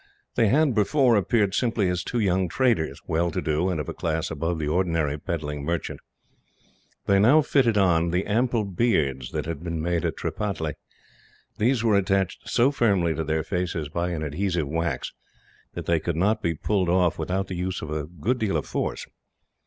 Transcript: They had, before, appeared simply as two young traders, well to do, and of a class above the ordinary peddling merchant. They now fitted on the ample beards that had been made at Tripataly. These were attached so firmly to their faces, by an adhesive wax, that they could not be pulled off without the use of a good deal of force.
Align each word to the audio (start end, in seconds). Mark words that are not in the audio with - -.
They 0.33 0.47
had, 0.47 0.73
before, 0.73 1.15
appeared 1.15 1.53
simply 1.53 1.87
as 1.87 2.03
two 2.03 2.17
young 2.17 2.49
traders, 2.49 2.99
well 3.05 3.29
to 3.29 3.39
do, 3.39 3.69
and 3.69 3.79
of 3.79 3.87
a 3.87 3.93
class 3.93 4.31
above 4.31 4.57
the 4.57 4.67
ordinary 4.67 5.15
peddling 5.19 5.63
merchant. 5.63 5.99
They 7.05 7.19
now 7.19 7.43
fitted 7.43 7.77
on 7.77 8.09
the 8.09 8.25
ample 8.25 8.65
beards 8.65 9.29
that 9.29 9.45
had 9.45 9.63
been 9.63 9.79
made 9.79 10.03
at 10.03 10.17
Tripataly. 10.17 10.73
These 11.59 11.83
were 11.83 11.95
attached 11.97 12.49
so 12.49 12.71
firmly 12.71 13.13
to 13.13 13.23
their 13.23 13.43
faces, 13.43 13.89
by 13.89 14.09
an 14.09 14.23
adhesive 14.23 14.67
wax, 14.67 15.13
that 15.75 15.85
they 15.85 15.99
could 15.99 16.15
not 16.17 16.41
be 16.41 16.55
pulled 16.55 16.89
off 16.89 17.19
without 17.19 17.45
the 17.45 17.55
use 17.55 17.83
of 17.83 17.91
a 17.91 18.07
good 18.07 18.39
deal 18.39 18.57
of 18.57 18.65
force. 18.65 19.05